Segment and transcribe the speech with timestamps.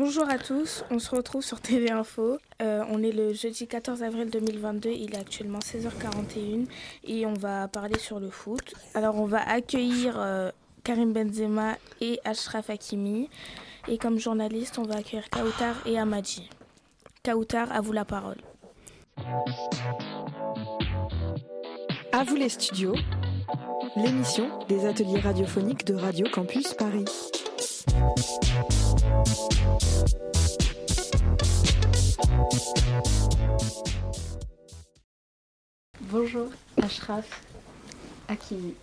[0.00, 2.38] bonjour à tous, on se retrouve sur TV Info.
[2.62, 6.66] Euh, on est le jeudi 14 avril 2022, il est actuellement 16h41
[7.04, 8.72] et on va parler sur le foot.
[8.94, 10.50] Alors on va accueillir euh,
[10.84, 13.28] Karim Benzema et Ashraf Hakimi.
[13.88, 16.48] Et comme journaliste, on va accueillir Kautar et Amadji.
[17.22, 18.38] Kautar, à vous la parole.
[22.12, 22.94] À vous les studios,
[23.96, 27.04] l'émission des ateliers radiophoniques de Radio Campus Paris.
[36.10, 36.48] Bonjour
[36.82, 37.42] Ashraf
[38.28, 38.74] Hakimi.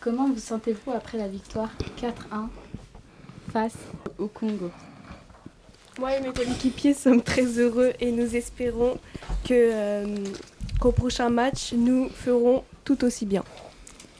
[0.00, 1.70] Comment vous sentez-vous après la victoire
[2.00, 2.48] 4-1
[3.52, 3.76] face
[4.18, 4.70] au Congo?
[5.98, 8.98] Moi et mes coéquipiers sommes très heureux et nous espérons
[9.44, 10.16] que, euh,
[10.80, 13.44] qu'au prochain match, nous ferons tout aussi bien.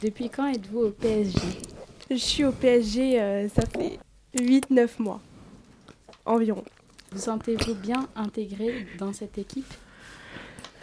[0.01, 1.39] Depuis quand êtes-vous au PSG
[2.11, 3.97] Je suis au PSG, euh, ça fait
[4.37, 5.21] 8-9 mois
[6.25, 6.63] environ.
[7.11, 9.71] Vous sentez-vous bien intégré dans cette équipe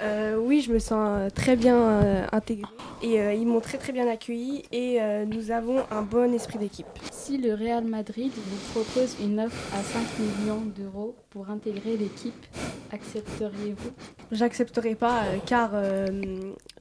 [0.02, 3.92] Euh, oui, je me sens très bien euh, intégrée et euh, ils m'ont très très
[3.92, 6.86] bien accueilli et euh, nous avons un bon esprit d'équipe.
[7.12, 12.46] Si le Real Madrid vous propose une offre à 5 millions d'euros pour intégrer l'équipe,
[12.92, 13.90] accepteriez-vous?
[14.32, 16.06] J'accepterai pas euh, car euh,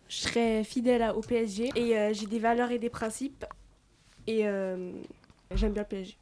[0.08, 3.44] je serai fidèle au PSG et euh, j'ai des valeurs et des principes
[4.28, 4.91] et euh,
[5.56, 6.17] j'aime bien le PSG.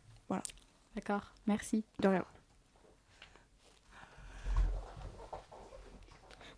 [0.98, 1.84] D'accord, merci.
[2.02, 2.26] De rien.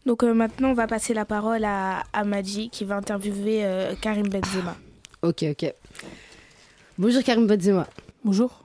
[0.05, 4.29] Donc euh, maintenant, on va passer la parole à Amadji qui va interviewer euh, Karim
[4.29, 4.77] Benzema.
[5.23, 5.73] Ok, ok.
[6.97, 7.85] Bonjour Karim Benzema.
[8.23, 8.63] Bonjour,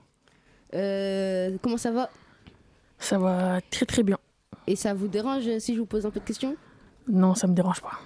[0.74, 2.08] Euh, comment ça va?
[3.00, 4.18] Ça va très très bien.
[4.68, 6.56] Et ça vous dérange si je vous pose un peu de questions?
[7.08, 7.98] Non, ça me dérange pas.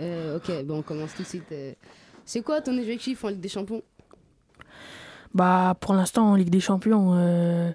[0.00, 1.54] Euh, Ok, bon, on commence tout de suite.
[2.24, 3.82] C'est quoi ton objectif en Ligue des Champions?
[5.34, 7.72] Bah, pour l'instant, en Ligue des Champions, euh,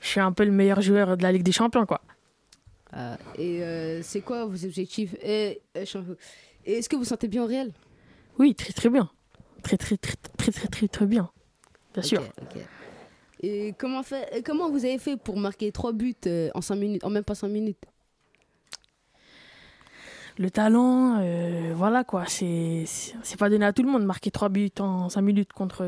[0.00, 2.00] je suis un peu le meilleur joueur de la Ligue des Champions, quoi.
[2.92, 5.14] Ah, Et euh, c'est quoi vos objectifs?
[5.22, 6.16] Et euh, champion-
[6.64, 7.72] et est-ce que vous sentez bien au réel
[8.38, 9.10] Oui, très très bien.
[9.62, 11.30] Très très très très très très très bien.
[11.94, 12.22] Bien sûr.
[13.42, 17.04] Et comment, fait, comment vous avez fait pour marquer 3 buts euh, en 5 minutes,
[17.04, 17.82] en même pas 5 minutes?
[20.38, 22.24] Le talent, euh, voilà quoi.
[22.26, 22.84] C'est
[23.38, 25.84] pas donné à tout le monde de marquer 3 buts en 5 minutes contre.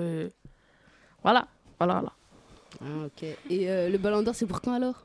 [1.22, 1.46] Voilà,
[1.78, 2.12] voilà, voilà.
[2.80, 3.22] Ah, ok.
[3.50, 5.02] Et euh, le ballon d'or, c'est pour quand alors?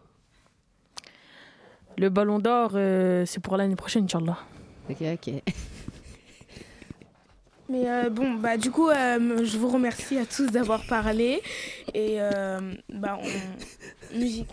[1.98, 4.38] Le ballon d'or, euh, c'est pour l'année prochaine, Inch'Allah.
[4.90, 5.34] Ok, ok.
[7.70, 11.42] Mais euh, bon, bah du coup, euh, je vous remercie à tous d'avoir parlé
[11.94, 14.18] et euh, bah on...
[14.18, 14.48] musique.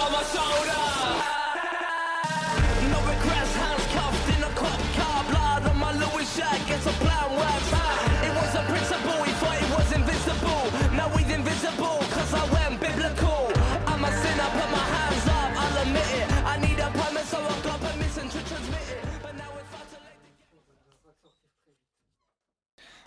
[0.00, 0.06] No
[3.04, 5.20] regrets, hands cuffed in a cop car.
[5.28, 7.70] Blood on my Louis shirt, gets a plan works.
[8.26, 10.62] It was a principle, he thought he was invincible.
[10.96, 11.89] Now he's invisible,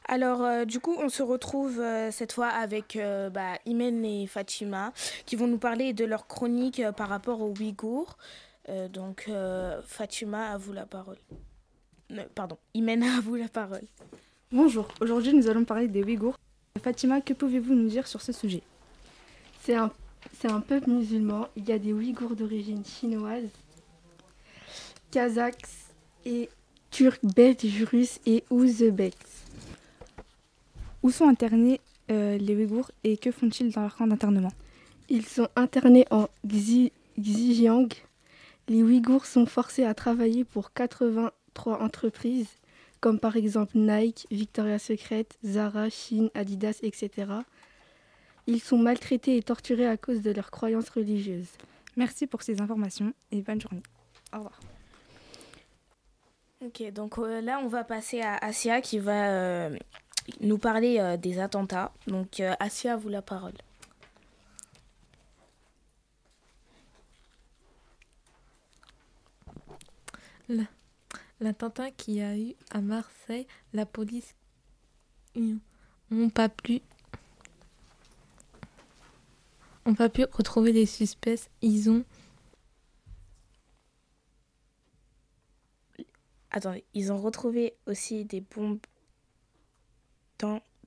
[0.05, 4.27] Alors, euh, du coup, on se retrouve euh, cette fois avec euh, bah, Imen et
[4.27, 4.91] Fatima
[5.25, 8.17] qui vont nous parler de leur chronique euh, par rapport aux Ouïghours.
[8.69, 11.17] Euh, donc, euh, Fatima, à vous la parole.
[12.09, 13.83] Non, pardon, Imen, à vous la parole.
[14.51, 16.37] Bonjour, aujourd'hui nous allons parler des Ouïghours.
[16.83, 18.61] Fatima, que pouvez-vous nous dire sur ce sujet?
[19.61, 19.89] C'est un,
[20.39, 21.47] c'est un peuple musulman.
[21.55, 23.49] Il y a des Ouïghours d'origine chinoise,
[25.11, 25.65] kazakhs
[26.25, 26.49] et
[26.91, 29.15] turcs, belges, russes et ouzbeks.
[31.03, 31.79] Où sont internés
[32.11, 34.51] euh, les Ouïghours et que font-ils dans leur camp d'internement?
[35.09, 37.89] Ils sont internés en Xi- Xinjiang.
[38.69, 42.47] Les Ouïghours sont forcés à travailler pour 83 entreprises
[43.01, 47.27] comme par exemple Nike, Victoria's Secret, Zara, Shein, Adidas, etc.
[48.47, 51.49] Ils sont maltraités et torturés à cause de leurs croyances religieuses.
[51.97, 53.83] Merci pour ces informations et bonne journée.
[54.31, 54.57] Au revoir.
[56.65, 59.77] Ok, donc euh, là, on va passer à Asia qui va euh,
[60.41, 61.91] nous parler euh, des attentats.
[62.07, 63.53] Donc, euh, Asia, à vous la parole.
[71.39, 74.35] L'attentat qu'il y a eu à Marseille, la police
[75.35, 76.81] n'ont pas pu
[79.85, 81.49] ont pas pu retrouver les suspects.
[81.61, 82.05] Ils ont
[86.51, 88.79] Attendez, ils ont retrouvé aussi des bombes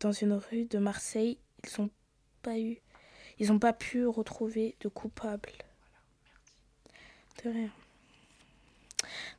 [0.00, 1.38] dans, une rue de Marseille.
[1.64, 1.90] Ils ont
[2.42, 2.78] pas eu,
[3.38, 5.50] ils n'ont pas pu retrouver de coupable.
[7.44, 7.70] De rien.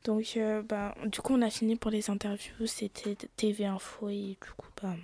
[0.04, 2.66] Donc, euh, bah, du coup, on a fini pour les interviews.
[2.66, 4.94] C'était TV Info et du coup, bah,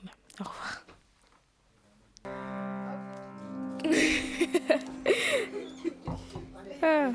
[0.00, 0.16] voilà.
[0.40, 0.86] Au revoir.
[6.86, 7.14] Ah.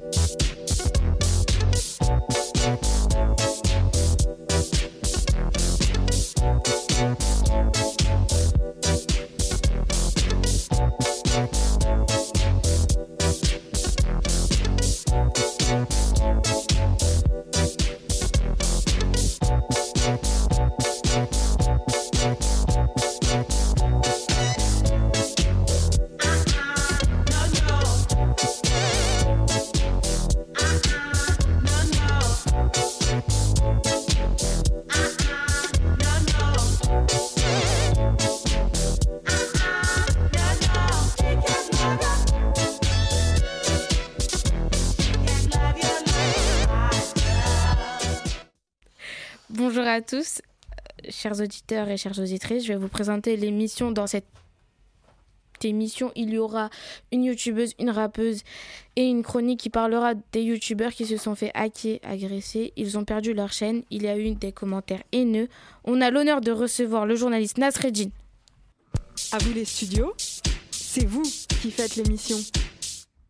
[49.49, 50.41] Bonjour à tous,
[51.09, 52.63] chers auditeurs et chères auditrices.
[52.63, 53.91] Je vais vous présenter l'émission.
[53.91, 54.25] Dans cette
[55.63, 56.69] émission, il y aura
[57.11, 58.41] une youtubeuse, une rappeuse
[58.95, 62.73] et une chronique qui parlera des youtubeurs qui se sont fait hacker, agresser.
[62.75, 63.83] Ils ont perdu leur chaîne.
[63.89, 65.47] Il y a eu des commentaires haineux.
[65.83, 68.09] On a l'honneur de recevoir le journaliste Nasreddin.
[69.31, 70.13] À vous les studios,
[70.71, 71.23] c'est vous
[71.61, 72.37] qui faites l'émission.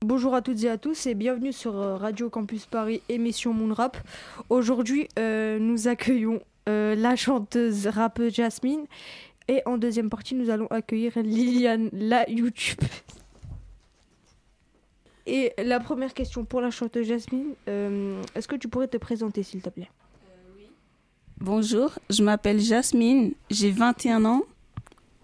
[0.03, 3.97] Bonjour à toutes et à tous et bienvenue sur euh, Radio Campus Paris, émission Moonrap.
[4.49, 8.85] Aujourd'hui, euh, nous accueillons euh, la chanteuse rappeuse Jasmine
[9.47, 12.79] et en deuxième partie, nous allons accueillir Liliane, la YouTube.
[15.25, 19.43] Et la première question pour la chanteuse Jasmine, euh, est-ce que tu pourrais te présenter
[19.43, 19.89] s'il te plaît?
[21.39, 24.43] Bonjour, je m'appelle Jasmine, j'ai 21 ans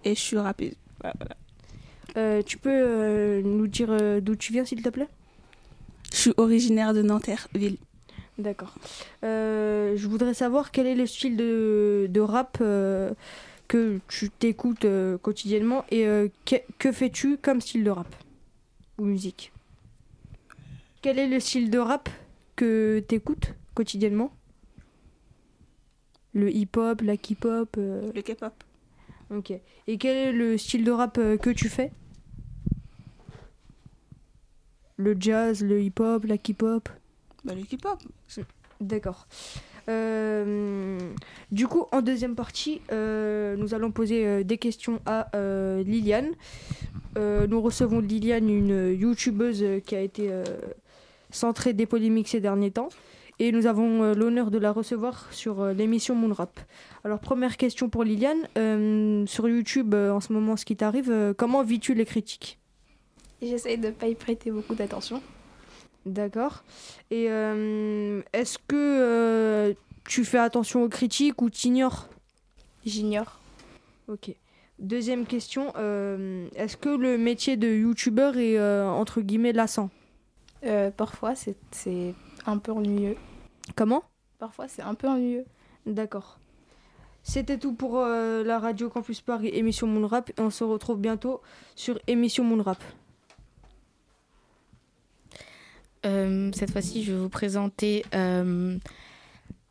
[0.03, 0.73] et je suis rappeuse.
[0.99, 1.37] Voilà.
[2.17, 5.07] Euh, Tu peux euh, nous dire euh, d'où tu viens s'il te plaît?
[6.11, 7.77] Je suis originaire de Nanterre, ville.
[8.37, 8.75] D'accord.
[9.23, 13.11] Euh, je voudrais savoir quel est le style de, de rap euh,
[13.67, 16.05] que tu t'écoutes euh, quotidiennement et
[16.45, 18.15] que, que fais-tu comme style de rap
[18.99, 19.51] ou musique?
[21.01, 22.09] Quel est le style de rap
[22.55, 24.31] que tu écoutes quotidiennement?
[26.33, 28.53] Le hip-hop, la K-pop Le K-pop.
[29.31, 29.51] Ok.
[29.87, 31.91] Et quel est le style de rap que tu fais?
[34.97, 36.89] Le jazz, le hip-hop, la K-pop?
[37.47, 37.97] Bah, le K-pop.
[38.81, 39.25] D'accord.
[39.89, 40.99] Euh,
[41.51, 46.31] du coup, en deuxième partie, euh, nous allons poser euh, des questions à euh, Liliane.
[47.17, 50.43] Euh, nous recevons Liliane, une youtubeuse qui a été euh,
[51.31, 52.89] centrée des polémiques ces derniers temps.
[53.39, 56.59] Et nous avons euh, l'honneur de la recevoir sur euh, l'émission Moonrap.
[57.03, 58.47] Alors, première question pour Liliane.
[58.57, 62.59] Euh, sur YouTube, euh, en ce moment, ce qui t'arrive, euh, comment vis-tu les critiques?
[63.41, 65.21] J'essaye de ne pas y prêter beaucoup d'attention.
[66.07, 66.63] D'accord.
[67.11, 69.73] Et euh, est-ce que euh,
[70.05, 72.07] tu fais attention aux critiques ou t'ignores?
[72.85, 73.39] J'ignore.
[74.07, 74.33] Ok.
[74.79, 79.89] Deuxième question, euh, est-ce que le métier de youtubeur est euh, entre guillemets lassant?
[80.63, 83.17] Euh, parfois, c'est un peu ennuyeux.
[83.75, 84.03] Comment?
[84.39, 85.45] Parfois, c'est un peu ennuyeux.
[85.85, 86.39] D'accord.
[87.23, 91.41] C'était tout pour la radio Campus Paris émission Moonrap et on se retrouve bientôt
[91.75, 92.81] sur émission Moonrap.
[96.05, 98.77] Euh, cette fois-ci, je vais vous présenter euh,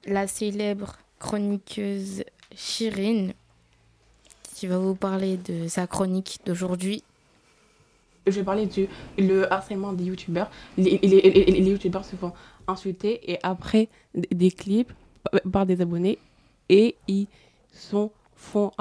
[0.07, 3.33] la célèbre chroniqueuse Chirine
[4.55, 7.03] qui va vous parler de sa chronique d'aujourd'hui.
[8.27, 10.51] Je vais parler du le harcèlement des youtubeurs.
[10.77, 10.99] Les,
[11.71, 12.33] youtubeurs se font
[12.67, 14.93] insultés et après des clips
[15.53, 16.19] par des abonnés
[16.69, 17.29] et ils
[17.73, 18.73] sont font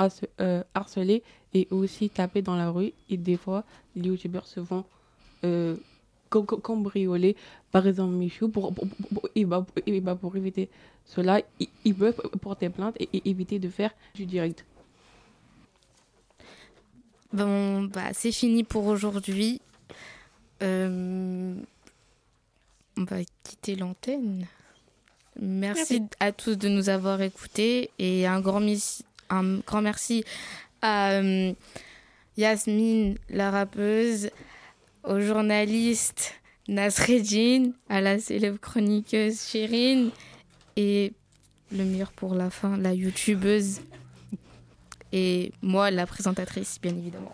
[0.42, 1.24] euh, harceler
[1.54, 3.64] et aussi taper dans la rue et des fois
[3.96, 4.84] les youtubeurs se font
[6.36, 7.36] cam- cam- cambrioler
[7.72, 10.70] par exemple Michou pour, pour, pour- pour- et bah, et bah, pour éviter
[11.06, 14.66] cela ils, ils peuvent porter plainte et, et éviter de faire du direct
[17.34, 19.60] Bon, bah, c'est fini pour aujourd'hui.
[20.64, 21.54] Euh,
[22.98, 24.48] on va quitter l'antenne.
[25.42, 30.24] Merci, à tous de nous avoir écoutés et un grand, mis- un grand merci
[30.82, 31.52] à euh,
[32.38, 34.30] Yasmine, la rappeuse,
[35.08, 36.34] au journaliste
[36.68, 40.10] Nasreddin, à la célèbre chroniqueuse Chérine
[40.76, 41.14] et
[41.72, 43.82] le meilleur pour la fin, la youtubeuse
[45.12, 47.34] et moi, la présentatrice, bien évidemment.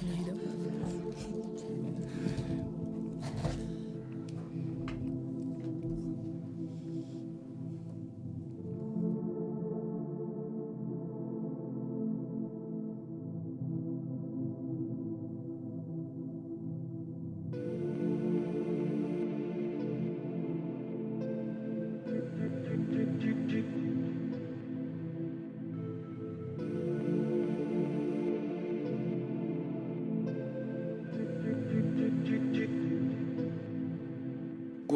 [0.00, 0.51] Bien évidemment.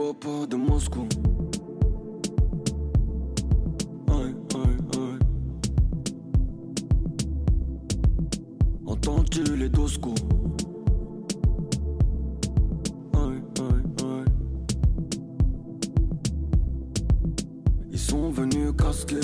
[0.07, 1.09] Guapa de Moscou.
[4.09, 5.19] Aïe, aïe, aïe.
[8.87, 10.15] Entends-tu les doscos?
[13.15, 14.31] Aïe, aïe, aïe.
[17.91, 19.19] Ils sont venus casquer.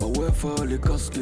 [0.00, 1.20] Bah ouais, fallait casquer.